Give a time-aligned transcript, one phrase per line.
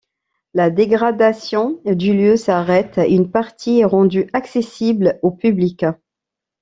[0.55, 5.83] La dégradation du lieu s'arrête et une partie est rendue accessible au public.